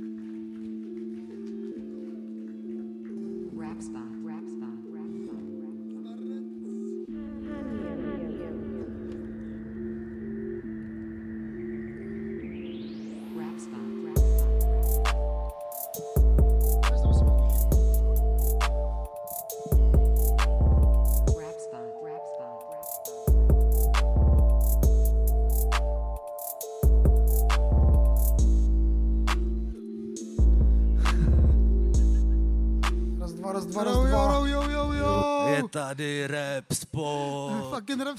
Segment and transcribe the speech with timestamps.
[0.00, 0.27] Rap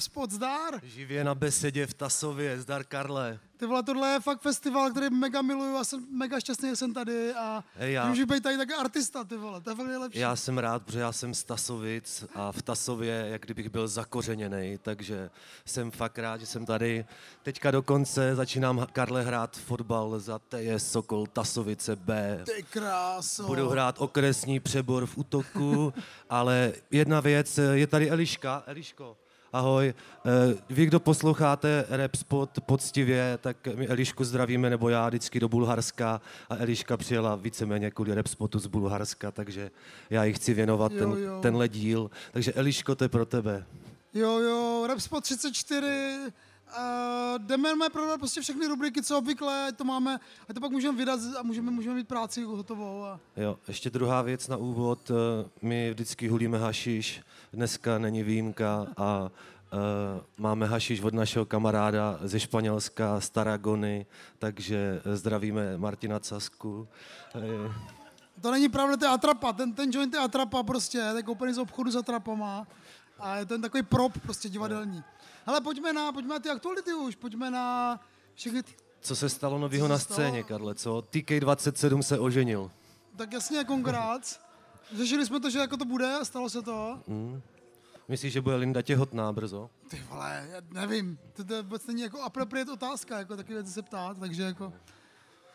[0.00, 0.30] spot.
[0.30, 0.80] Zdar.
[0.82, 2.60] Živě na besedě v Tasově.
[2.60, 3.38] Zdar Karle.
[3.56, 6.94] Ty vole, tohle je fakt festival, který mega miluju a jsem mega šťastný, že jsem
[6.94, 10.18] tady a Hej, já- můžu být tady taky artista, ty vole, to je fakt nejlepší.
[10.18, 14.78] Já jsem rád, protože já jsem z Tasovic a v Tasově, jak kdybych byl zakořeněný,
[14.82, 15.30] takže
[15.64, 17.04] jsem fakt rád, že jsem tady.
[17.42, 22.40] Teďka dokonce začínám Karle hrát fotbal za TS Sokol Tasovice B.
[22.56, 23.46] Ty kráso.
[23.46, 25.92] Budu hrát okresní přebor v útoku,
[26.30, 28.62] ale jedna věc, je tady Eliška.
[28.66, 29.16] Eliško,
[29.52, 29.94] ahoj.
[30.26, 35.48] Eh, Vy, kdo posloucháte Rap Spot poctivě, tak my Elišku zdravíme, nebo já vždycky do
[35.48, 36.20] Bulharska
[36.50, 39.70] a Eliška přijela víceméně kvůli Rap Spotu z Bulharska, takže
[40.10, 41.38] já jí chci věnovat Jo, ten, jo.
[41.42, 42.10] tenhle díl.
[42.32, 43.66] Takže Eliško, to je pro tebe.
[44.14, 45.86] Jo, jo, rap spot 34,
[46.78, 50.98] Uh, jdeme prodat prostě všechny rubriky, co obvykle, ať to máme, a to pak můžeme
[50.98, 53.04] vydat a můžeme, můžeme mít práci hotovou.
[53.04, 53.20] A...
[53.36, 55.10] Jo, ještě druhá věc na úvod.
[55.10, 59.30] eh, My vždycky hulíme hašiš, dneska není výjimka a
[59.72, 59.78] Uh,
[60.38, 64.06] máme hašiš od našeho kamaráda ze Španělska, z Taragony,
[64.38, 66.88] takže zdravíme Martina Casku.
[67.34, 67.72] Eh,
[68.40, 71.52] To není pravda, to je atrapa, ten, ten joint je atrapa prostě, to je koupený
[71.54, 72.66] z obchodu s atrapama
[73.18, 75.04] a je to takový prop prostě divadelní.
[75.46, 78.00] Ale pojďme na, pojďme na ty aktuality už, pojďme na
[78.34, 79.98] všechny ty, Co se stalo se na stalo?
[79.98, 80.98] scéně, Karle, co?
[81.12, 82.70] TK27 se oženil.
[83.16, 84.40] tak jasně kongrát.
[84.96, 87.00] Řešili jsme to, že jako to bude, a stalo se to.
[88.08, 89.70] Myslíš, že bude Linda těhotná brzo?
[89.88, 93.82] Ty vole, já nevím, to, to vůbec není jako appropriate otázka, jako taky věci se
[93.82, 94.72] ptát, takže jako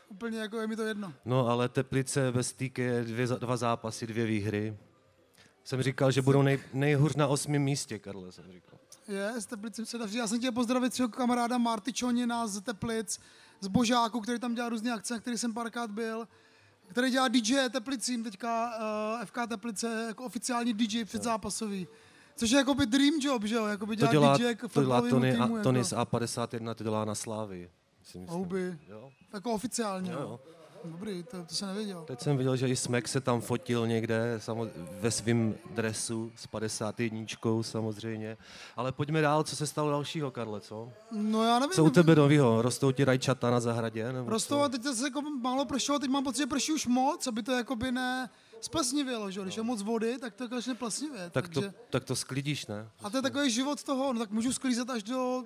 [0.09, 1.13] úplně jako je mi to jedno.
[1.25, 4.77] No, ale Teplice bez TK je dvě, dva zápasy, dvě výhry.
[5.63, 8.79] Jsem říkal, že budou nej, nejhůř na osmém místě, Karle, jsem říkal.
[9.07, 10.17] Je, z Teplic se daří.
[10.17, 13.19] Já jsem chtěl pozdravit svého kamaráda Marty Čonina z Teplic,
[13.61, 16.27] z Božáku, který tam dělá různé akce, na který jsem párkrát byl,
[16.87, 18.71] který dělá DJ Teplicím, teďka
[19.19, 21.87] uh, FK Teplice, jako oficiální DJ předzápasový.
[22.35, 23.65] Což je jakoby dream job, že jo?
[23.65, 26.75] Jakoby To dělat dělá, DJ jako to dělá Tony, týmu, a, Tony jako, z A51,
[26.75, 27.69] to dělá na Slávy.
[28.27, 28.79] Houby.
[28.87, 29.11] Jo.
[29.33, 30.11] jako oficiálně.
[30.11, 30.39] Jo, Jo, jo.
[30.91, 32.03] Dobrý, to, to jsem nevěděl.
[32.07, 34.67] Teď jsem viděl, že i Smek se tam fotil někde samo,
[35.01, 37.25] ve svém dresu s 51
[37.61, 38.37] samozřejmě.
[38.75, 40.91] Ale pojďme dál, co se stalo dalšího, Karle, co?
[41.11, 41.73] No já nevím.
[41.73, 42.61] Co u tebe novýho?
[42.61, 44.13] Rostou ti rajčata na zahradě?
[44.13, 47.27] Nebo Rostou a teď se jako málo pršelo, teď mám pocit, že prší už moc,
[47.27, 48.29] aby to jakoby ne
[48.61, 49.41] splesnivělo, že?
[49.41, 51.33] Když je moc vody, tak to začne plesnivět.
[51.33, 51.73] Tak to, takže...
[51.89, 52.89] tak to sklidíš, ne?
[53.03, 55.43] A to je takový život toho, no tak můžu sklízet až do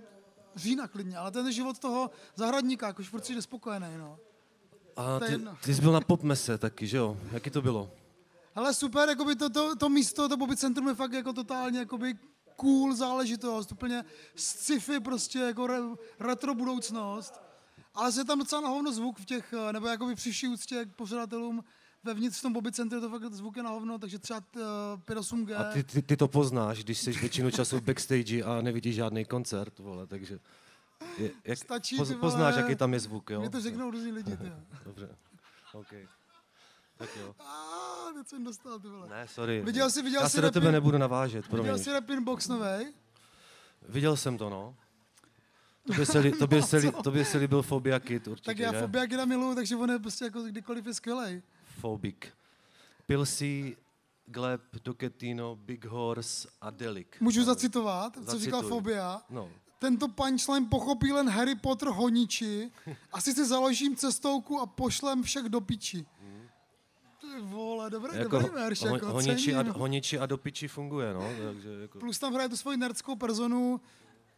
[0.56, 4.18] října klidně, ale ten je život toho zahradníka, jako už furt jsi nespokojený, no.
[5.00, 7.18] A ty, ty jsi byl na popmese taky, že jo?
[7.32, 7.92] Jaký to bylo?
[8.56, 12.14] Ale super, jakoby to, to, to místo, to Bobby Centrum je fakt jako totálně jakoby
[12.56, 14.04] cool záležitost, úplně
[14.36, 15.78] sci-fi prostě, jako re,
[16.20, 17.42] retro budoucnost.
[17.94, 20.86] Ale je tam docela na hovno zvuk v těch, eh, nebo jakoby při vší úctě
[20.86, 21.64] k pořadatelům
[22.04, 24.62] vevnitř v tom Bobby Centru, to fakt zvuk je na hovno, takže třeba uh,
[25.00, 25.60] 5.8G.
[25.60, 29.26] A ty, ty, ty to poznáš, když jsi většinu času v backstage a nevidíš žádný
[29.26, 30.40] koncert, vole, takže...
[31.18, 33.40] Je, jak, Stačí, poz, poznáš, jaký tam je zvuk, jo?
[33.40, 34.52] Mě to řeknou různý lidi, ty.
[34.86, 35.16] Dobře,
[35.74, 35.94] OK.
[36.98, 37.36] Tak jo.
[37.40, 39.10] A teď jsem dostal, ty vole.
[39.10, 39.62] Ne, sorry.
[39.62, 41.64] Viděl jsi- viděl Já jsi se do tebe nebudu navážet, promiň.
[41.64, 42.94] Viděl jsi Rapin Box novej?
[43.90, 44.76] Viděl jsem to, no.
[45.88, 48.82] Tobě se, li, tobě se, li, tobě se líbil Phobia Kid určitě, Tak já ne?
[48.82, 51.42] Fobia Kida miluju, takže on je prostě jako kdykoliv je skvělej.
[51.82, 52.34] Phobik.
[53.06, 53.78] Pilsy,
[54.26, 57.22] Gleb, Doketino, Big Horse a Delik.
[57.22, 58.46] Můžu zacitovat, co Zacituj.
[58.46, 59.22] říkal Fobia.
[59.30, 59.50] No.
[59.80, 62.72] Tento punchline pochopí len Harry Potter honiči.
[63.12, 66.06] Asi si založím cestouku a pošlem všech do piči.
[67.42, 69.74] Vole, dobrý, Jako, dobrý verš, ho, jako, honiči, a, cením.
[69.74, 71.22] honiči a do piči funguje, no.
[71.44, 73.82] Takže jako, Plus tam hraje tu svoji nerdskou personu,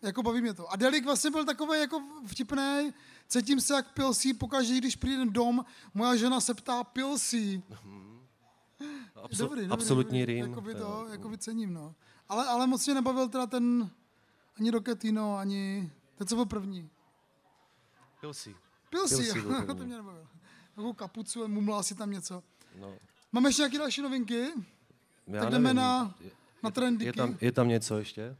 [0.01, 0.71] jako baví mě to.
[0.71, 2.93] A Delik vlastně byl takový jako vtipný,
[3.27, 7.63] cítím se jak pilsí, pokaždé, když přijde dom, moja žena se ptá pilsí.
[9.15, 10.33] absol, Dobrý, dobrý, absolutní dobrý.
[10.35, 10.45] rým.
[10.49, 11.95] Jakoby to, jakoby cením, no.
[12.29, 13.89] Ale, ale moc mě nebavil teda ten,
[14.59, 16.89] ani Roketino, ani, ten co byl první.
[18.19, 18.55] Pilsy.
[18.89, 20.27] Pilsí, Pilsí byl to mě nebavil.
[20.75, 22.43] Takovou kapucu, mumlá si tam něco.
[22.79, 22.93] No.
[23.31, 24.47] Máme ještě nějaké další novinky?
[25.27, 25.75] Já tak jdeme nevím.
[25.77, 26.31] na, Je-
[26.63, 27.11] na je, trendiky.
[27.11, 28.35] tam, je tam něco ještě?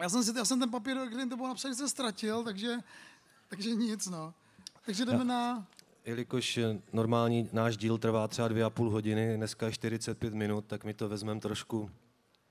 [0.00, 2.76] Já jsem, si, já jsem ten papír, který to bylo napsaný, jsem ztratil, takže,
[3.48, 4.34] takže nic, no.
[4.86, 5.66] Takže jdeme na...
[6.04, 10.64] jelikož eh, normální náš díl trvá třeba dvě a půl hodiny, dneska je 45 minut,
[10.66, 11.90] tak my to vezmeme trošku,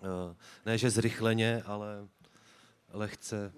[0.01, 0.35] eh,
[0.65, 2.07] ne že zrychleně, ale
[2.95, 3.53] lehce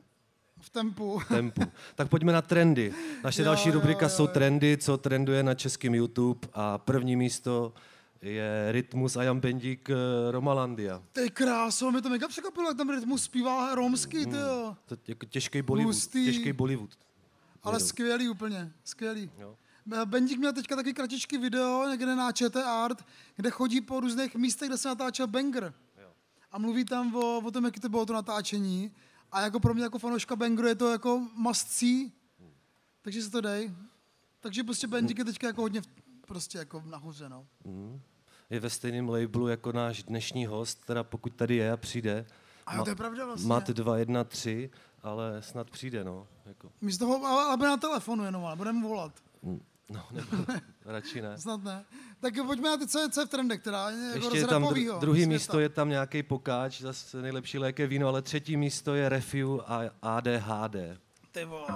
[0.60, 1.22] V tempu.
[1.28, 1.62] tempu.
[1.96, 2.94] Tak pojďme na trendy.
[3.24, 4.28] Naše Jo, další jo, rubrika jo, jsou jo.
[4.28, 7.74] trendy, co trenduje na českém YouTube a první místo
[8.22, 9.96] je Rytmus a Jan Bendík eh,
[10.32, 11.04] Romalandia.
[11.12, 14.76] Ty kráso, mě to mega překvapilo, jak tam rytmus zpívá romsky, jo.
[14.86, 15.96] To je jako těžký Bollywood.
[15.96, 16.26] Hustý.
[16.26, 16.90] Těžký Bollywood.
[17.64, 19.32] Ale skvělý úplně, skvělý.
[19.40, 19.56] Jo.
[20.06, 23.06] Bendik měl teďka taky kratičký video někde na ČT Art,
[23.36, 25.74] kde chodí po různých místech, kde se natáčel banger.
[26.52, 28.92] A mluví tam o, o tom, jaký to bylo to natáčení.
[29.32, 32.12] A jako pro mě jako fanouška bangeru je to jako must see.
[33.02, 33.72] Takže se to dej.
[34.40, 35.82] Takže prostě Bendik je teďka jako hodně
[36.28, 37.48] prostě jako nahoře, no.
[38.50, 42.26] Je ve stejném labelu jako náš dnešní host, teda pokud tady je a přijde.
[42.66, 43.48] A jo, to je pravda vlastně.
[43.48, 44.70] Mat 2, 1, 3,
[45.04, 46.28] ale snad přijde, no.
[46.46, 49.24] Jako, Místo toho, ale, ale na telefonu jenom, ale budeme volat.
[49.90, 50.46] No, nebo,
[50.86, 51.38] radši ne.
[51.38, 51.86] Snad ne.
[52.20, 53.90] Tak pojďme na ty, co je, co je v trendech, teda.
[53.90, 55.34] Jako Ještě je tam dru- druhý světa.
[55.34, 59.62] místo, je tam nějaký pokáč, zase nejlepší lék je víno, ale třetí místo je Refiu
[59.68, 60.76] a ADHD.
[61.32, 61.68] Ty vole.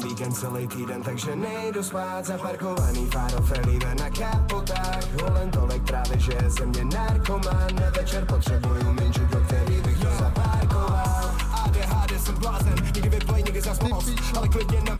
[0.00, 6.18] Mám víkend celý týden, takže nejdu spát Zaparkovaný fáro Felive na kapotách Holen tolik právě,
[6.20, 11.30] že je ze mě narkoman Na večer potřebuju minžu, do který bych to zaparkoval
[11.64, 14.04] ADHD jsem blázen, někdy vyplej, někdy zas moc
[14.36, 14.98] Ale klidně na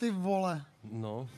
[0.00, 0.64] Ty vole.
[0.92, 1.28] No,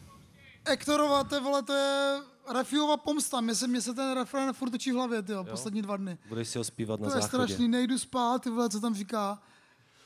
[0.64, 2.20] Ektorova, ty vole, to je
[2.54, 3.40] Refiova pomsta.
[3.40, 6.18] Mně se, mně se ten refrén furt točí v hlavě, ty jo, poslední dva dny.
[6.28, 7.44] budeš si ho zpívat na To je záchodě.
[7.44, 9.38] strašný, nejdu spát, ty vole, co tam říká.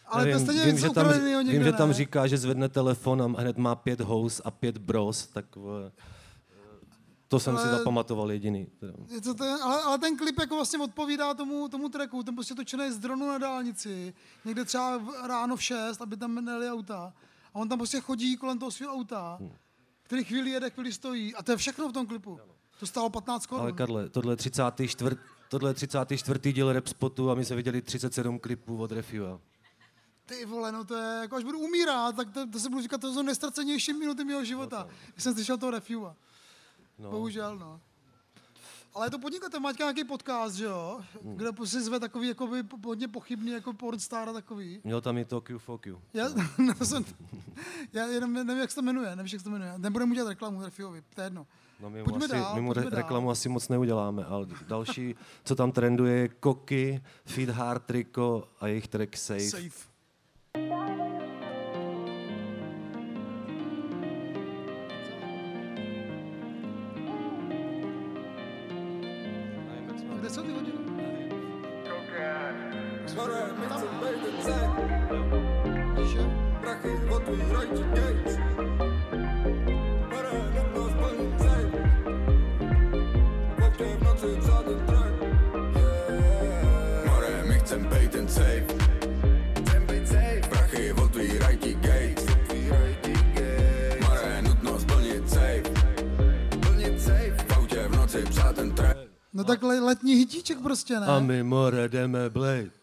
[0.06, 1.06] Ale Nevím, to stejně vím, že tam,
[1.44, 5.26] vím, že tam říká, že zvedne telefon a hned má pět house a pět bros,
[5.26, 5.44] tak
[7.28, 8.66] to jsem si Ale- zapamatoval jediný.
[9.08, 12.54] Je to ten, ale, ale, ten klip jako vlastně odpovídá tomu, tomu tracku, ten prostě
[12.54, 14.14] točený z dronu na dálnici,
[14.44, 17.12] někde třeba ráno v 6, aby tam nejeli auta.
[17.54, 19.50] A on tam prostě chodí kolem toho svého auta, Hmm.
[20.02, 21.34] který chvíli jede, chvíli stojí.
[21.34, 22.38] A to je všechno v tom klipu.
[22.80, 23.62] To stálo 15 korun.
[23.62, 25.16] Ale Karle, tohle je 34.
[25.48, 26.52] Tohle je 34.
[26.52, 29.40] díl rap spotu a my jsme viděli 37 klipů od Refua.
[30.38, 33.00] Ty vole, no to je, jako až budu umírat, tak to, to se budu říkat,
[33.00, 34.88] to jsou nejstracenější minuty mého života.
[35.12, 36.16] Když jsem slyšel toho Refua.
[36.98, 37.10] No.
[37.10, 37.80] Bohužel, no.
[38.94, 41.00] Ale je to podnikatel, máte nějaký podcast, že jo?
[41.24, 41.36] Hmm.
[41.36, 44.80] Kde si zve takový jakoby, po- hodně pochybný jako pornstar a takový.
[44.84, 46.00] Měl tam i Tokyo Fuck You.
[46.14, 46.86] Já, no.
[46.86, 47.04] jsem,
[47.92, 49.74] já jenom nevím, jak se to jmenuje, nevím, jak se to jmenuje.
[49.76, 51.46] Nebudeme udělat reklamu Refiovi, to je jedno.
[51.80, 52.90] No my mu, Pojďme asi, dál, my mu re- dál.
[52.90, 55.14] reklamu asi moc neuděláme, ale další,
[55.44, 59.40] co tam trenduje, je Koky, Feed Hard Rico a jejich track Safe.
[59.50, 59.91] Safe.
[75.96, 76.24] Víš, jo?
[87.06, 88.66] More, my chcem bejt ten safe.
[90.50, 92.22] Prachy, otvíraj ti gate.
[94.00, 95.62] More, nutno splnit safe.
[97.48, 98.96] V autě v noci psát ten track.
[99.32, 101.06] No tak le- letní hitíček prostě, ne?
[101.06, 102.81] A my more jdeme blade.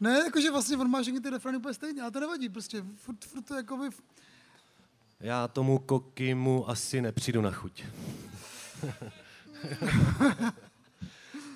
[0.00, 3.24] Ne, jakože vlastně on má všechny ty refrény úplně stejně, ale to nevadí, prostě furt,
[3.24, 3.88] furt to jakoby...
[5.20, 7.84] Já tomu Kokimu asi nepřijdu na chuť.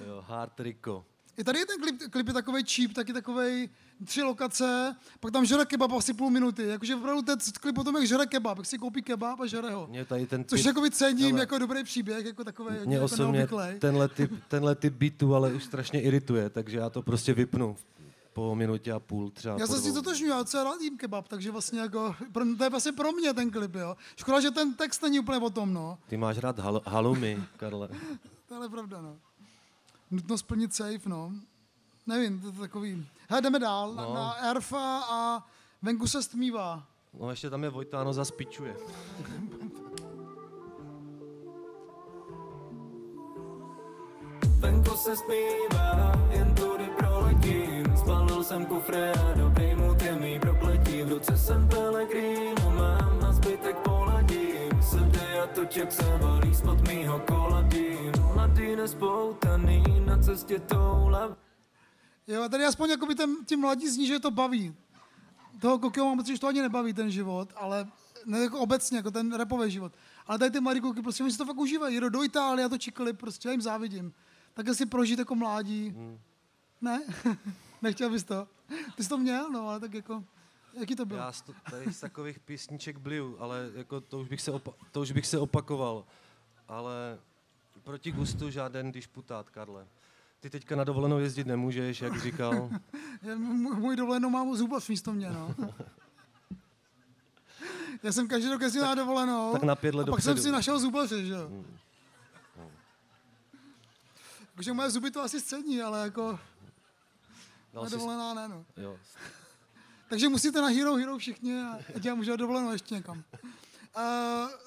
[0.06, 1.04] jo, Hard Rico.
[1.36, 3.70] I tady je ten klip, klip je takový cheap, taky takový
[4.04, 6.66] tři lokace, pak tam žere kebab asi půl minuty.
[6.66, 9.70] Jakože opravdu ten klip o tom, jak žere kebab, jak si koupí kebab a žere
[9.70, 9.86] ho.
[9.86, 11.40] Mě tady ten Což typ- jakoby cením Hele.
[11.40, 13.48] jako dobrý příběh, jako takový Mě jako osobně
[13.78, 17.76] tenhle typ, tenhle typ beatu ale už strašně irituje, takže já to prostě vypnu
[18.34, 19.56] po minutě a půl třeba.
[19.58, 22.64] Já se s tím totožňuji, já co rád jím kebab, takže vlastně jako, pro, to
[22.64, 23.96] je vlastně pro mě ten klip, jo.
[24.16, 25.98] Škoda, že ten text není úplně o tom, no.
[26.08, 27.88] Ty máš rád hal- halumy, Karle.
[28.48, 29.16] To je pravda, no.
[30.10, 31.32] Nutno splnit safe, no.
[32.06, 33.06] Nevím, to je takový.
[33.28, 34.14] Hele, jdeme dál, no.
[34.14, 35.46] Na Erfa a
[35.82, 36.86] venku se stmívá.
[37.20, 38.76] No ještě tam je Vojtáno zaspičuje.
[44.60, 46.93] Venku se zpívá, jen tudy
[48.44, 53.76] jsem kufre a dobrý mu je mý prokletí V ruce jsem Pellegrino, mám na zbytek
[53.76, 61.36] poladím Srdy a toček se valí spod mýho koladím Mladý nespoutaný na cestě toula
[62.26, 64.74] Jo, a tady aspoň jakoby ten, ti mladí zní, že je to baví.
[65.60, 67.86] Toho Kokio mám pocit, že to ani nebaví ten život, ale
[68.26, 69.92] ne jako obecně, jako ten repový život.
[70.26, 71.94] Ale tady ty mladí kluky, prostě oni si to fakt užívají.
[71.94, 74.12] Jedou do Itálie a točí klip, prostě já jim závidím.
[74.54, 75.88] Tak si prožít jako mládí.
[75.96, 76.18] Hmm.
[76.80, 77.02] Ne?
[77.84, 78.48] Nechtěl bys to?
[78.96, 80.24] Ty jsi to měl, no, ale tak jako,
[80.80, 81.20] jaký to bylo?
[81.20, 84.74] Já z to, tady z takových písniček bliju, ale jako to už bych se, opa-
[84.92, 86.04] to už bych se opakoval.
[86.68, 87.18] Ale
[87.82, 89.86] proti gustu žádný disputát, Karle.
[90.40, 92.70] Ty teďka na dovolenou jezdit nemůžeš, jak říkal.
[93.22, 95.54] Já, můj, dovolenou mám zubař místo mě, no.
[98.02, 99.52] Já jsem každý rok jezdil na dovolenou.
[99.52, 100.42] tak na pět let a pak jsem dopředu.
[100.44, 101.64] si našel zubaře, že jo.
[104.54, 106.38] Takže moje zuby to asi scení, ale jako
[107.74, 108.64] Dal na jsi- dovolená ne, no.
[108.76, 108.98] jo.
[110.08, 113.24] Takže musíte na Hero Hero všichni a já můžu dovolenou ještě někam.
[113.96, 114.02] Uh,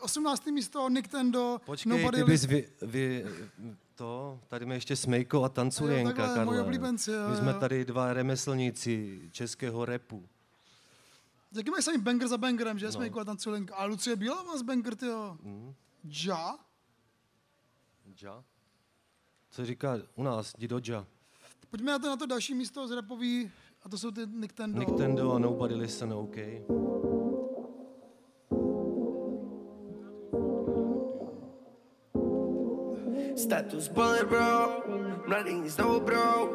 [0.01, 0.45] 18.
[0.45, 1.61] místo Nintendo.
[1.65, 3.25] Počkej, Nobody ty bys vy, vy,
[3.95, 6.61] to, tady máme ještě Smejko a Tancujenka, takhle, Karle.
[6.61, 7.59] oblíbenci, jo, My jsme jo.
[7.59, 10.27] tady dva remeslníci českého repu.
[11.51, 12.85] Jaký mají sami banger za bangerem, že?
[12.85, 12.91] No.
[12.91, 13.75] Jsme jako tam culenka.
[13.75, 15.37] A Lucie Bílá má z banger, tyjo.
[15.41, 15.73] Mm.
[16.03, 16.57] Ja?
[18.21, 18.43] Ja?
[19.49, 21.05] Co říká u nás, Didoja?
[21.77, 23.51] Pojďme na to, na to další místo z repový,
[23.83, 24.79] a to jsou ty Nintendo.
[24.79, 26.35] Nintendo a Nobody Listen, OK.
[33.35, 34.83] Status bullet bro,
[35.27, 36.49] mladý znovu bro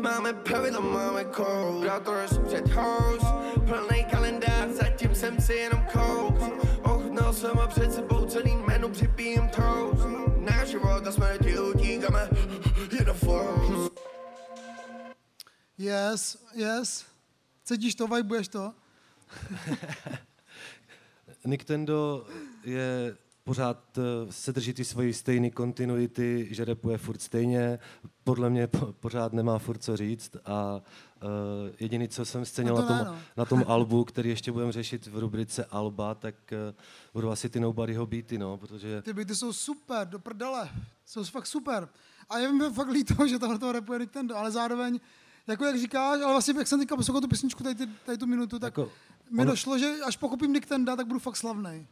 [0.00, 1.80] Máme pravidla, máme kód.
[1.80, 6.42] Brators před house, plný kalendář Zatím jsem si jenom coach
[6.82, 10.06] Ochutnal jsem a před sebou celý menu připijím toast.
[10.38, 11.58] Náš život a smrti
[15.78, 17.04] Yes, yes.
[17.64, 18.74] Cítíš to, vibuješ to?
[21.44, 22.26] Nintendo
[22.64, 27.78] je pořád eh, se drží ty svoji stejné kontinuity, že repuje furt stejně,
[28.24, 31.30] podle mě po, pořád nemá furt co říct a uh,
[31.80, 33.18] jediný, co jsem scenil No na to tom, ne, no.
[33.36, 36.74] na tom albu, který ještě budeme řešit v rubrice Alba, tak uh,
[37.12, 40.70] budou asi ty Nobodyho beaty, no, protože Ty byty jsou super, do prdele.
[41.04, 41.88] Jsou fakt super.
[42.30, 45.00] A je mi fakt líto, že tohle toho repuje Nintendo, ale zároveň,
[45.46, 48.58] jako jak říkáš, ale vlastně jak jsem teďka poslouchal tu písničku, tady, tady tu minutu,
[48.58, 48.92] tak Jako,
[49.30, 51.86] mi ono- došlo, že až pochopím Nintendo, tak budu fakt slavný.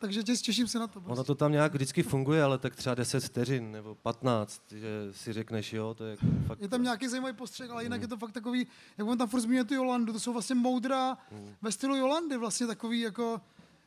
[0.00, 0.98] Takže tě, těším se na to.
[0.98, 1.24] ono Prostě.
[1.26, 5.72] to tam nějak vždycky funguje, ale tak třeba 10 vteřin nebo 15, že si řekneš,
[5.72, 6.60] jo, to je jako fakt...
[6.60, 8.66] Je tam nějaký zajímavý postřeh, ale jinak je to fakt takový,
[8.98, 11.18] jak on tam furt zmiňuje tu Jolandu, to jsou vlastně moudra
[11.62, 13.40] ve stylu Jolandy, vlastně takový jako,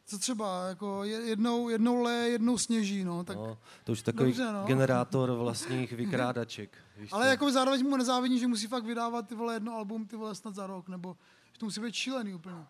[0.05, 4.29] co třeba, jako je- jednou, jednou le, jednou sněží, no, tak, No, to už takový
[4.31, 4.63] Dobře, no.
[4.65, 6.77] generátor vlastních vykrádaček.
[6.97, 7.29] Víš ale co?
[7.29, 10.55] jako zároveň mu nezávidí, že musí fakt vydávat ty vole jedno album, ty vole snad
[10.55, 11.17] za rok, nebo
[11.53, 12.65] že to musí být šílený úplně.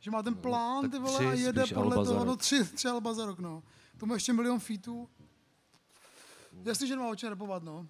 [0.00, 2.88] Že má ten plán, No, ty vole, a jede podle alba toho, no tři, tři
[2.88, 3.62] alba za rok, no.
[3.98, 5.08] To má ještě milion featů.
[6.64, 7.86] Jasně, že nemá o čem repovat, no.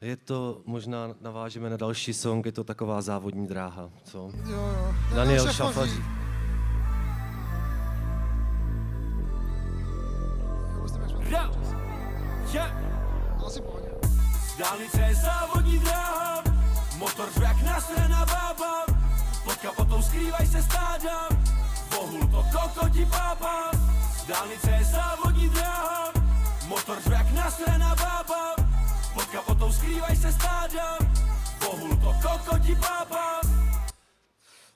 [0.00, 4.30] Je to, možná navážeme na další song, je to taková závodní dráha, co?
[4.46, 4.94] Jo, jo.
[5.14, 6.23] Daniel Šafaří.
[14.98, 16.42] Je závodní dráha,
[16.98, 18.84] motor jak nasraná bába,
[19.44, 21.28] pod kapotou skrývaj se stáda,
[21.90, 23.70] bohul to kokoti pápa.
[24.28, 26.12] Dálnice je závodní dráha,
[26.68, 28.54] motor jak nasraná bába,
[29.14, 30.98] pod kapotou skrývaj se stáda,
[31.60, 33.40] bohul to kokoti pápa.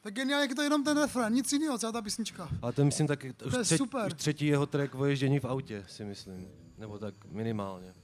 [0.01, 2.49] Tak geniálně, jak je to jenom ten refrén, nic jiného, celá ta písnička.
[2.63, 4.07] Ale to myslím taky, už, je třetí, super.
[4.07, 6.49] už třetí jeho track o ježdění v autě, si myslím.
[6.79, 7.95] Nebo tak minimálně.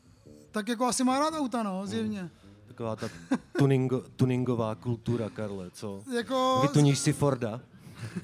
[0.55, 2.31] Tak jako asi má rád auta, no, zjevně.
[2.67, 3.09] Taková ta
[3.59, 6.03] tuningo, tuningová kultura, Karle, co?
[6.15, 7.61] Jako, Vytuníš si Forda,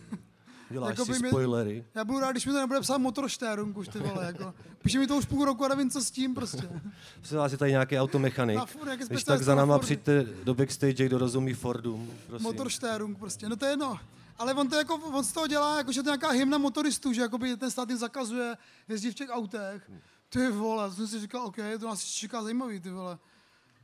[0.70, 1.84] děláš Jako si mě- spoilery.
[1.94, 4.54] já budu rád, když mi to nebude psát motorštérung už, ty vole, jako.
[4.82, 6.62] Píše mi to už půl roku a nevím, co s tím prostě.
[7.20, 8.56] Prosím vás, je tady nějaký automechanik.
[8.56, 9.84] Na Ford, Když tak za náma Fordy.
[9.86, 12.44] přijďte do backstage, kdo rozumí Fordům, prosím.
[12.44, 13.98] Motorštérung prostě, no to je jedno.
[14.38, 17.12] Ale on to jako, on z toho dělá, jako, že to je nějaká hymna motoristů,
[17.12, 18.56] že jakoby ten stát jim zakazuje
[18.88, 19.90] jezdit v těch autech.
[20.30, 23.18] Ty vole, jsem si říkal, OK, to nás čeká zajímavý, ty vole.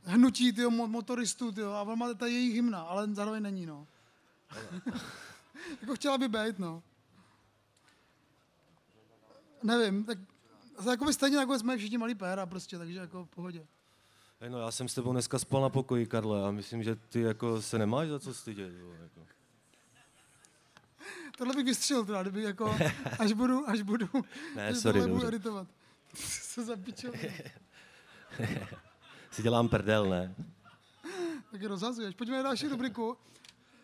[0.03, 3.87] Hnutí, ty motoristů, ty a on má ta jejich hymna, ale zároveň není, no.
[5.81, 6.83] jako chtěla by být, no.
[9.63, 10.17] Nevím, tak
[10.83, 13.65] to jakoby stejně nakonec mají všichni malý péra prostě, takže jako v pohodě.
[14.39, 17.21] Hej, no, já jsem s tebou dneska spal na pokoji, Karle, a myslím, že ty
[17.21, 18.73] jako se nemáš za co stydět.
[18.79, 19.27] Jo, jako.
[21.37, 22.75] Tohle bych vystřelil teda, kdyby jako,
[23.19, 24.09] až budu, až budu,
[24.55, 25.67] Ne, až sorry, budu editovat.
[26.53, 27.13] Se zapičil.
[29.31, 30.35] Si dělám prdel, ne?
[31.51, 32.15] Tak je rozhazuješ.
[32.15, 33.17] Pojďme na další rubriku.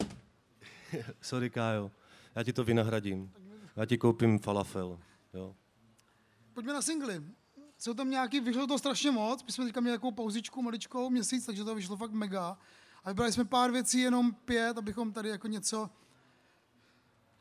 [1.22, 1.92] Sorry, Kájo.
[2.36, 3.32] Já ti to vynahradím.
[3.76, 5.00] Já ti koupím falafel.
[5.34, 5.56] Jo.
[6.54, 7.24] Pojďme na singly.
[7.78, 11.46] Jsou tam nějaký, vyšlo to strašně moc, my jsme teďka měli takovou pauzičku maličkou, měsíc,
[11.46, 12.58] takže to vyšlo fakt mega.
[13.04, 15.90] A vybrali jsme pár věcí, jenom pět, abychom tady jako něco,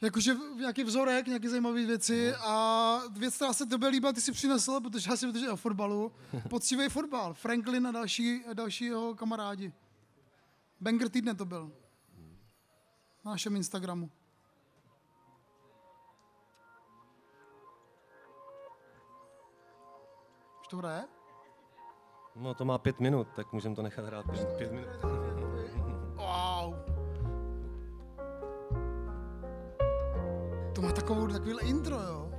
[0.02, 4.80] jakože nějaký vzorek, nějaké zajímavé věci a věc, která se tebe líbila, ty si přinesl,
[4.80, 6.12] protože já si protože o fotbalu,
[6.49, 9.73] poctivý fotbal, Franklin a další, další jeho kamarádi.
[10.80, 11.73] Banger týdne to byl.
[13.25, 14.11] Na našem Instagramu.
[20.61, 21.04] Už to hraje?
[22.37, 24.26] No to má pět minut, tak můžeme to nechat hrát
[24.59, 25.31] pět minut.
[30.82, 32.31] To má takovou, takový intro, jo.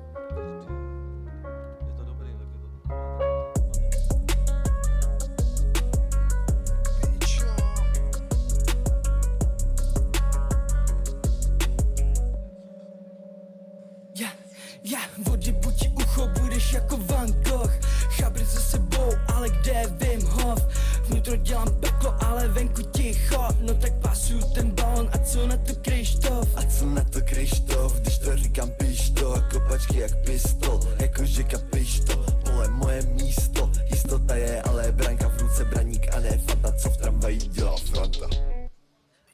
[14.83, 17.71] Ja, vody buď ucho, budeš jako Van Gogh
[18.17, 20.59] Chabry za sebou, ale kde je Wim Hof?
[21.03, 25.75] Vnitro dělám peklo, ale venku ticho No tak pasuju ten balon a co na to
[25.75, 26.47] Krištof?
[26.55, 31.43] A co na to Krištof, když to říkám píš to Kopačky jak pistol, jako že
[31.43, 36.71] kapíš to Pole moje místo, jistota je ale branka v ruce braník A ne fanta,
[36.71, 38.27] co v tramvaji dělá fronta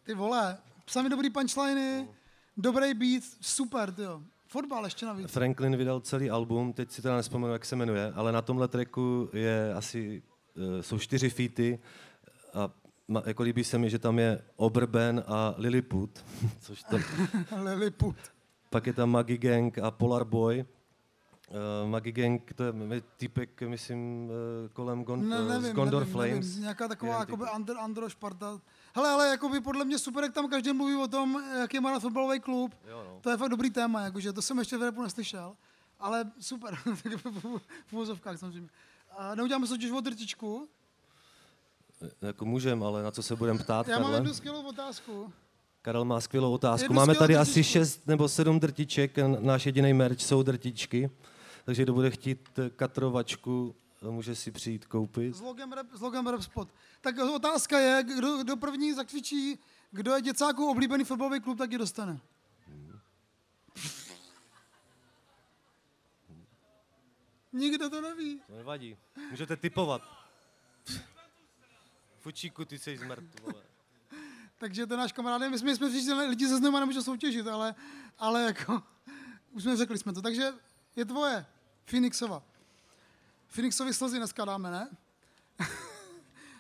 [0.04, 2.08] Ty vole, sami dobrý punchliny,
[2.58, 4.22] dobrý beat, super, ty jo.
[4.52, 5.32] Fotbal ještě navíc.
[5.32, 9.30] Franklin vydal celý album, teď si teda nespomenu, jak se jmenuje, ale na tomhle tracku
[9.34, 10.24] je asi,
[10.56, 11.80] uh, jsou čtyři featy
[12.54, 12.72] a
[13.26, 16.26] jako líbí se mi, že tam je Oberben a Lilliput,
[16.60, 16.98] což to,
[17.64, 18.16] Lilliput.
[18.70, 20.66] pak je tam Maggie Gang a Polar Boy.
[21.84, 22.74] Uh, Maggie Gang, to je
[23.18, 26.48] týpek, myslím, uh, kolem Gon, Ne, uh, nevím, z Gondor nevím, Flames.
[26.48, 28.60] nevím, nějaká taková Jiný jakoby under, Andro Šparta.
[28.96, 32.00] Hele, ale jakoby podle mě super, jak tam každý mluví o tom, jaký má na
[32.00, 32.76] fotbalový klub.
[32.90, 33.20] Jo, no.
[33.22, 35.56] To je fakt dobrý téma, jakože to jsem ještě v repu neslyšel.
[36.00, 37.60] Ale super, v-
[37.92, 38.70] úvozovkách samozřejmě.
[39.18, 40.68] A neuděláme soutěž o drtičku.
[42.22, 44.18] Jako můžem, ale na co se budeme ptát, Já mám Karle?
[44.18, 45.34] jednu skvělou otázku.
[45.82, 46.84] Karel má skvělou otázku.
[46.84, 47.72] Jednu Máme tady asi drtičku.
[47.74, 49.18] šest nebo sedm drtiček.
[49.40, 51.10] Náš jediný merch jsou drtičky.
[51.70, 55.36] Takže kdo bude chtít eh, katrovačku, eh, může si přijít koupit.
[55.36, 56.70] S logem rap, s logem rap spot.
[57.02, 59.60] Tak otázka je, kdo, kdo první zakřičí,
[59.92, 62.20] kdo je děcáků oblíbený fotbalový klub, tak ji dostane.
[67.54, 68.42] Nikdo to neví.
[68.48, 68.98] To nevadí.
[69.30, 70.02] Můžete typovat.
[72.20, 73.24] Fučíku, ty jsi zmrt.
[74.58, 75.50] Takže to je náš kamarád.
[75.52, 77.76] My jsme, jsme přišli, lidi se znova nemůžou soutěžit, ale,
[78.18, 78.84] ale jako,
[79.52, 80.22] už jsme řekli jsme to.
[80.22, 80.52] Takže
[80.96, 81.46] je tvoje,
[81.90, 82.42] Phoenixova.
[83.48, 84.90] Phoenixovi slzy dneska dáme, ne?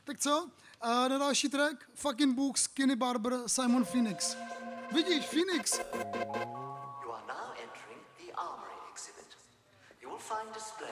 [0.03, 0.49] tak co?
[0.81, 4.37] A na další track, Fucking Book, Skinny Barber, Simon Phoenix.
[4.91, 5.79] Vidíš, Phoenix.
[7.03, 9.37] You are now entering the armory exhibit.
[10.01, 10.89] You will find display.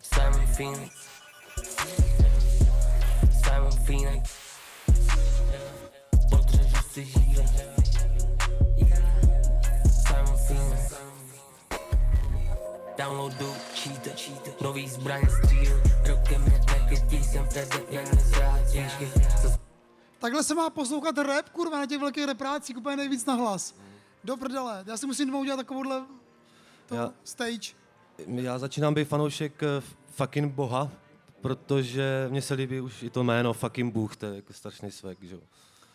[0.00, 1.08] Simon Phoenix
[3.44, 4.30] Simon Phoenix
[6.30, 7.27] Potřebuji si
[13.28, 18.92] Downloadu cheater, cheater Nový zbraně stříl Rokem je nekrytí jsem tebe Jak nezrátíš
[20.18, 23.74] Takhle se má poslouchat rap, kurva, na těch velkých reprácích, úplně nejvíc na hlas.
[24.24, 24.84] Do prdele.
[24.86, 26.02] Já si musím doma udělat takovouhle
[26.86, 27.72] to Já- stage.
[28.26, 30.90] Já začínám být fanoušek eh, fucking boha,
[31.40, 35.22] protože mně se líbí už i to jméno fucking Bůh, to je jako strašný svek,
[35.22, 35.40] že jo.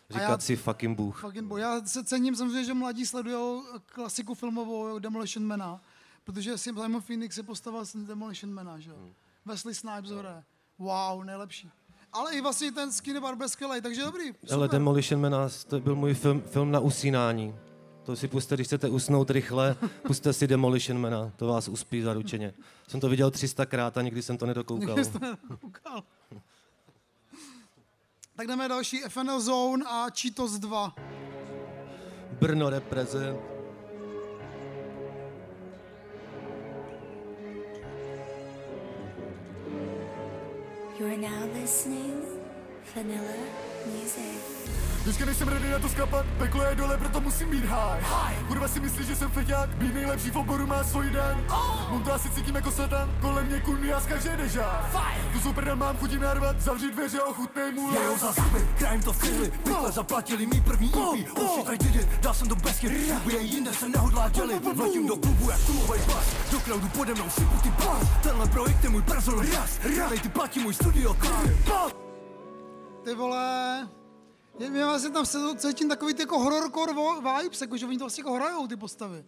[0.10, 1.22] A já- Říkat si fucking Bůh.
[1.22, 1.62] Fucking boy.
[1.62, 5.82] Já se cením samozřejmě, že mladí sledují klasiku filmovou Demolition Mana,
[6.24, 8.96] protože Simon Phoenix je postava z Demolition Mana, že jo.
[8.96, 9.14] Hmm.
[9.46, 10.44] Wesley Snipes hraje.
[10.80, 11.72] Wow, nejlepší.
[12.14, 14.28] Ale i vlastně ten Skinny Barber skvělej, takže dobrý.
[14.28, 14.54] Super.
[14.54, 17.56] Ale Demolition Man, to byl můj film, film na usínání.
[18.04, 19.76] To si puste, když chcete usnout rychle,
[20.08, 22.54] puste si Demolition Mana, to vás uspí zaručeně.
[22.88, 24.88] Jsem to viděl 300krát a nikdy jsem to nedokoukal.
[24.88, 25.20] Nikdy jsi to
[25.52, 26.04] nekoukal.
[28.36, 30.96] tak jdeme další FNL Zone a Cheetos 2.
[32.40, 33.53] Brno reprezent.
[41.00, 42.22] You are now listening
[42.94, 44.54] Vanilla Music.
[45.04, 48.04] Vždycky nejsem ready na to skapat, peklo je dole, proto musím být high.
[48.48, 51.46] Kurva si myslí, že jsem feťák, být nejlepší v oboru má svůj den.
[51.92, 54.90] Mám to asi cítím jako satan, kolem mě kuny a z každé dežá.
[55.34, 58.00] Tu super mám chutí narvat, zavřít dveře, ochutnej mu les.
[58.06, 62.08] Jo, za zuby, krajem to chvíli, pekle zaplatili mi první EP, oh I did it,
[62.22, 62.92] dal jsem to bez chyb,
[63.24, 67.30] bude jinde se nehodlá dělit, vletím do klubu jak klumovej bas, do crowdu pode mnou
[67.30, 71.58] sypu ty bas, tenhle projekt je můj personal ras, reality platí můj studio, klavy,
[73.04, 73.90] Ty vole,
[74.60, 76.94] já vlastně tam se cítím takový ty jako horrorcore
[77.42, 79.26] vibes, jako že oni to vlastně jako hrajou ty postavy.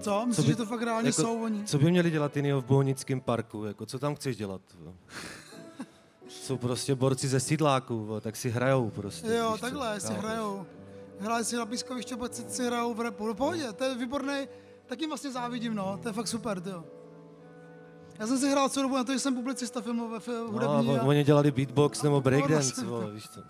[0.00, 0.26] Co?
[0.26, 1.64] Myslíš, že to fakt reálně jako, jsou oni?
[1.64, 3.64] Co by měli dělat jinýho v Bohunickém parku?
[3.64, 4.60] Jako, co tam chceš dělat?
[6.28, 9.34] Jsou prostě borci ze sídláků, tak si hrajou prostě.
[9.34, 9.66] Jo, víš co?
[9.66, 10.18] takhle, si Jo.
[10.18, 10.66] hrajou.
[11.20, 13.26] Hráli si na pískoviště, pak si, si hrajou v repu.
[13.26, 14.48] No pohodě, to je výborný,
[14.86, 16.84] tak jim vlastně závidím, no, to je fakt super, jo.
[18.18, 20.50] Já jsem si hrál celou dobu na to, že jsem publicista filmové, fi- No, a
[20.50, 20.88] hudební.
[20.92, 21.02] on- a...
[21.02, 22.84] oni dělali beatbox nebo breakdance, vlastně.
[22.84, 23.40] vole, víš co?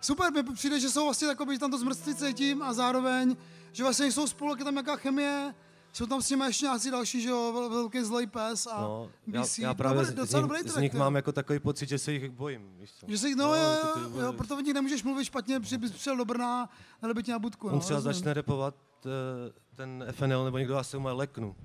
[0.00, 3.36] Super, mi přijde, že jsou vlastně takový, že tam to zmrství cítím a zároveň,
[3.72, 5.54] že vlastně jsou spolu, jak je tam nějaká chemie,
[5.92, 9.10] jsou tam s nimi ještě nějací další, že jo, vel- velký zlej pes a No,
[9.26, 9.58] já, BC.
[9.58, 10.98] já právě Dobrý, z, z, nich, dobrý z track, nich jo.
[11.00, 13.06] mám jako takový pocit, že se jich bojím, víš co?
[13.08, 15.78] Že si, no, No, jo, ty- jo, jo, proto od nich nemůžeš mluvit špatně, protože
[15.78, 16.68] bys přijel do Brna,
[17.02, 17.66] ale by tě na budku.
[17.68, 18.14] On no, třeba rozumím.
[18.14, 18.74] začne repovat
[19.06, 21.56] eh, ten FNL nebo někdo, já se mu leknu.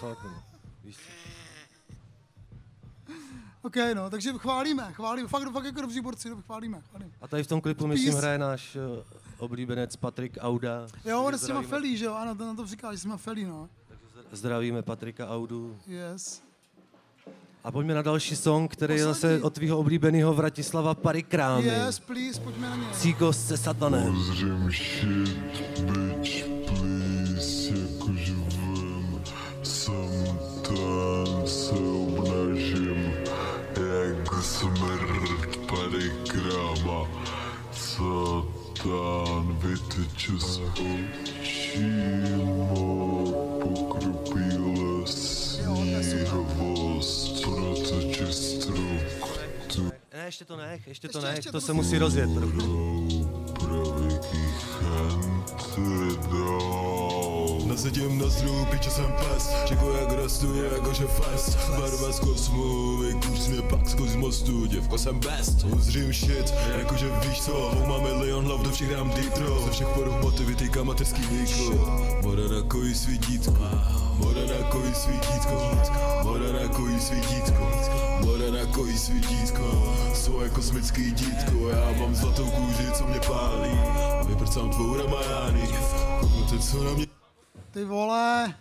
[0.00, 0.42] To no.
[0.84, 1.43] Víš co?
[3.64, 7.10] OK, no, takže chválíme, chválíme, fakt, fakt jako dobří borci, no, chválíme, chválíme.
[7.20, 8.18] A tady v tom klipu, myslím, Peace.
[8.18, 9.02] hraje náš eh,
[9.38, 10.86] oblíbenec Patrik Auda.
[11.04, 13.16] Jo, on s těma Felí, že jo, ano, to na to říkal, že s těma
[13.16, 13.68] Felí, no.
[14.32, 15.76] Zdravíme Patrika Audu.
[15.86, 16.42] Yes.
[17.64, 21.66] A pojďme na další song, který je zase od tvýho oblíbeného Vratislava Parikrámy.
[21.66, 22.86] Yes, please, pojďme na ně.
[22.92, 24.14] Cíkos se satanem.
[24.14, 26.53] Pozřím shit, bitch,
[50.12, 52.30] Ne, ještě to nech, ještě to Ještě, nech, ještě, to to se musí- musí rozjet.
[52.34, 53.24] Trochu.
[57.74, 59.54] Nasadím na zdrou, piče jsem pes.
[59.64, 61.58] Čeku jak rostu, je jakože fest.
[61.70, 64.66] Barva z kosmu, vykuř mě pak z mostu.
[64.66, 69.64] Děvko jsem best, uzřím shit Jakože víš co, má milion hlav, do všech dám throat
[69.64, 73.52] Ze všech poruch motivy týká materský výklo Moda na koji svítítko.
[74.18, 75.54] Moda na koji svítítko.
[76.24, 77.64] Moda na koji svítítko.
[78.24, 79.94] Moda na koji svítítko.
[80.14, 81.68] Svoje kosmický dítko.
[81.68, 83.70] Já mám zlatou kůži, co mě pálí.
[84.20, 85.68] A vyprcám tvou ramajány.
[86.20, 87.03] Kouknete, co na mě
[87.74, 88.54] Ty vole,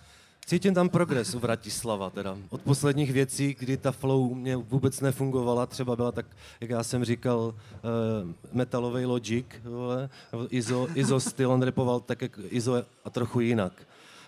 [0.45, 2.38] Cítím tam progres u Vratislava teda.
[2.49, 6.26] Od posledních věcí, kdy ta flow mě vůbec nefungovala, třeba byla tak,
[6.62, 10.10] jak já jsem říkal, uh, metalový Logic, vole,
[10.49, 13.73] Izo, Izo styl, on repoval tak jak Izo a trochu jinak.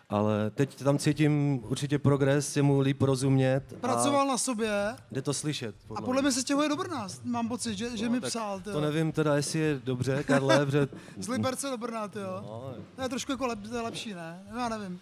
[0.10, 3.64] Ale teď tam cítím určitě progres, je mu líp rozumět.
[3.82, 5.76] pracoval na sobě jde to slyšet.
[5.96, 8.60] a podle mě se stěhuje do Brna, mám pocit, že, že mi No, tak psal,
[8.60, 10.88] ty To nevím teda, jestli je dobře, Karle, protože...
[11.20, 12.42] Z Liberce do Brna, jo.
[12.46, 14.44] No, To je trošku jako lep, to je lepší, ne?
[14.58, 15.00] Já nevím.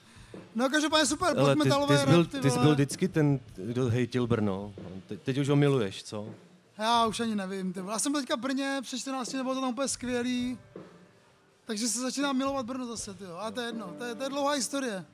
[0.56, 3.90] No každopádně super, Ale ty, ty, jsi byl, ty ty jsi byl vždycky ten, kdo
[3.90, 4.74] hejtil Brno.
[5.08, 6.28] Te, teď už ho miluješ, co?
[6.78, 7.80] Já už ani nevím, ty.
[7.80, 10.58] Já jsem byl teďka v Brně, před 14 nebo to tam úplně skvělý.
[11.66, 13.38] Takže se začínám milovat Brno zase, ty jo.
[13.40, 15.06] A to je jedno, to je, to je dlouhá historie.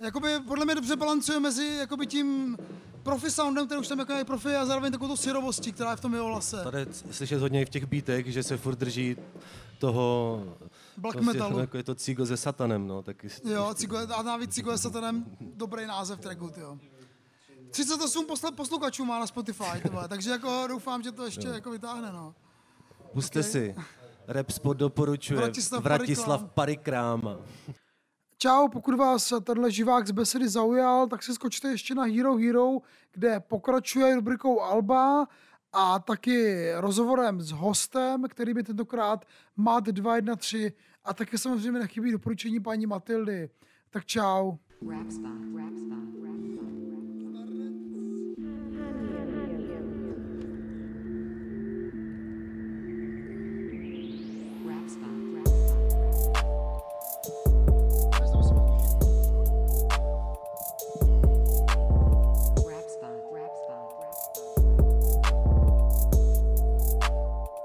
[0.00, 2.58] Jakoby podle mě dobře balancuje mezi jakoby tím
[3.02, 6.00] profi soundem, který už tam jako je profi a zároveň takovou syrovostí, která je v
[6.00, 6.64] tom jeho hlase.
[6.64, 9.16] Tady slyšet hodně i v těch beatech, že se furt drží
[9.78, 10.44] toho...
[10.96, 11.58] Black metalu.
[11.60, 13.02] Jako je to Cigo se satanem, no.
[13.02, 16.78] Tak, Jo, Cigo, a navíc Cigo je satanem dobrý název tracku, ty jo.
[17.70, 21.52] 38 posle, posluchačů má na Spotify, ty vole, takže jako doufám, že to ještě Jo.
[21.54, 22.34] jako vytáhne, no.
[23.12, 23.74] Puste si.
[24.28, 25.40] Rap spot doporučuje.
[25.40, 27.20] Vratislav Vratislav Parikrám.
[27.20, 27.46] Parikráma.
[28.38, 32.78] Čau, pokud vás tenhle živák z besedy zaujal, tak si skočte ještě na Hero Hero,
[33.12, 35.26] kde pokračuje rubrikou Alba
[35.72, 39.24] a taky rozhovorem s hostem, který by tentokrát
[39.56, 40.54] Mat 213
[41.04, 43.50] a taky samozřejmě nechybí doporučení paní Matildy.
[43.90, 44.52] Tak čau.
[44.90, 46.48] Rap spot, rap spot, rap